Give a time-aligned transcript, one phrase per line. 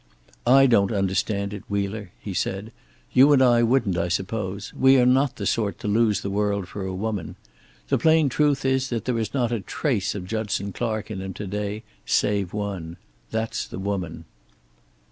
[0.47, 2.71] "I don't understand it, Wheeler," he said.
[3.13, 4.73] "You and I wouldn't, I suppose.
[4.73, 7.35] We are not the sort to lose the world for a woman.
[7.89, 11.35] The plain truth is that there is not a trace of Judson Clark in him
[11.35, 12.97] to day, save one.
[13.29, 14.25] That's the woman."